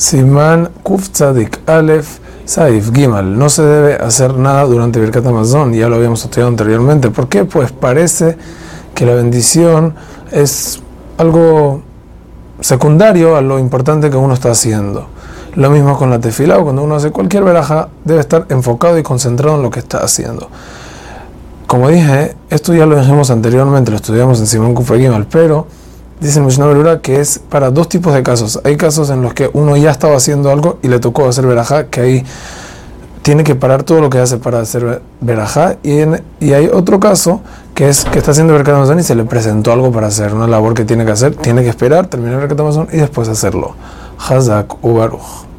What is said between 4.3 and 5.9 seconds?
nada durante Birkat Amazon, ya